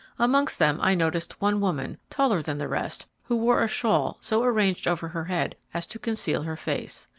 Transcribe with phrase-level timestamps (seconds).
[0.17, 4.41] Amongst them I noticed one woman, taller than the rest, who wore a shawl so
[4.43, 7.07] arranged over her head as to conceal her face.